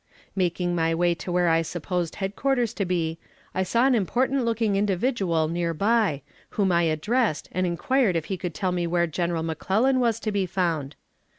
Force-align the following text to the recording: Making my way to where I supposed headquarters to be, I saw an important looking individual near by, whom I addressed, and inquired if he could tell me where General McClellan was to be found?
Making 0.35 0.73
my 0.73 0.95
way 0.95 1.13
to 1.13 1.31
where 1.31 1.47
I 1.47 1.61
supposed 1.61 2.15
headquarters 2.15 2.73
to 2.73 2.85
be, 2.85 3.19
I 3.53 3.61
saw 3.61 3.85
an 3.85 3.93
important 3.93 4.43
looking 4.45 4.75
individual 4.75 5.47
near 5.47 5.75
by, 5.75 6.23
whom 6.57 6.71
I 6.71 6.81
addressed, 6.89 7.49
and 7.51 7.67
inquired 7.67 8.15
if 8.15 8.25
he 8.25 8.35
could 8.35 8.55
tell 8.55 8.71
me 8.71 8.87
where 8.87 9.05
General 9.05 9.43
McClellan 9.43 9.99
was 9.99 10.19
to 10.21 10.31
be 10.31 10.47
found? 10.47 10.95